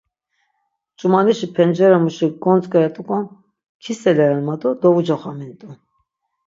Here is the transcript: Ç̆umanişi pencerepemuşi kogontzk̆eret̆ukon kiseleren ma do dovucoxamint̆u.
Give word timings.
Ç̆umanişi 0.97 1.47
pencerepemuşi 1.55 2.25
kogontzk̆eret̆ukon 2.41 3.23
kiseleren 3.83 4.41
ma 4.47 4.55
do 4.61 4.69
dovucoxamint̆u. 4.81 5.69